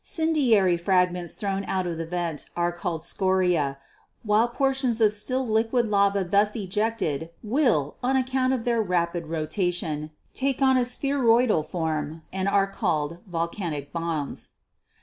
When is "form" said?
11.61-12.23